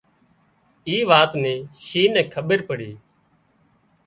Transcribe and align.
اي 0.87 0.97
وات 1.09 1.31
نِي 1.41 1.55
شينهن 1.87 2.13
نين 2.15 2.25
کٻير 2.33 2.59
پڙي 2.67 2.91